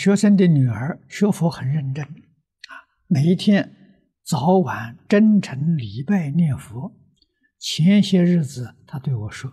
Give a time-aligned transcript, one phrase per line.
[0.00, 2.72] 学生的女儿学佛很认真啊，
[3.06, 6.96] 每一天早晚真诚礼拜念佛。
[7.58, 9.52] 前些日子，他对我说，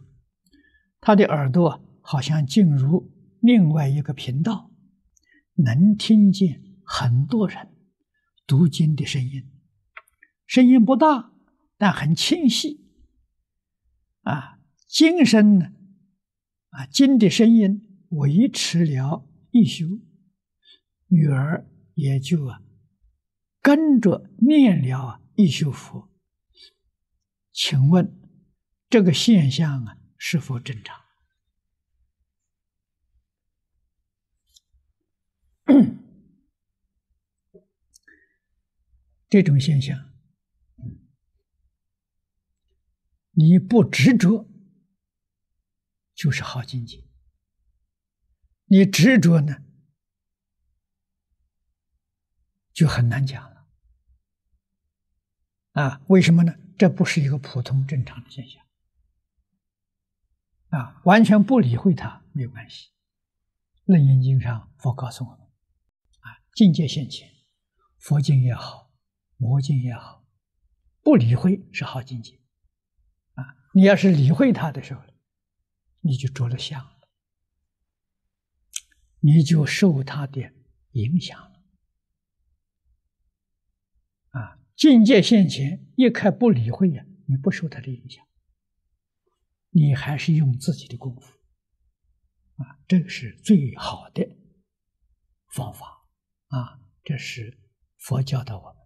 [1.01, 4.71] 他的耳朵好像进入另外一个频道，
[5.55, 7.67] 能听见很多人
[8.45, 9.43] 读经的声音，
[10.45, 11.33] 声音不大，
[11.77, 12.87] 但很清晰。
[14.21, 15.73] 啊，精神呢，
[16.69, 20.06] 啊，经的声音维持了一宿。
[21.07, 22.61] 女儿也就啊
[23.61, 26.09] 跟着念了一宿佛，
[27.51, 28.21] 请问
[28.89, 31.03] 这个现象啊是否正常？
[39.29, 40.13] 这种现象，
[43.31, 44.49] 你不执着
[46.15, 47.03] 就是好境界，
[48.65, 49.66] 你执着呢？
[52.77, 53.67] 就很难讲了，
[55.71, 56.53] 啊，为什么呢？
[56.77, 58.63] 这不是一个普通正常的现象，
[60.69, 62.89] 啊，完全不理会它没有关系。
[63.85, 65.39] 《楞严经》上佛告诉我们，
[66.19, 67.27] 啊，境界现前，
[67.97, 68.93] 佛境也好，
[69.37, 70.23] 魔境也好，
[71.01, 72.39] 不理会是好境界，
[73.33, 75.01] 啊，你要是理会它的时候，
[76.01, 77.09] 你就着了相了，
[79.21, 80.53] 你就受它的
[80.91, 81.56] 影响了。
[84.37, 88.23] 啊，境界现前，一开不理会呀，你不受他的影响，
[89.71, 91.33] 你还是用自己的功夫，
[92.55, 94.23] 啊，这个是最好的
[95.53, 95.87] 方法，
[96.49, 97.57] 啊，这是
[97.97, 98.76] 佛教的我。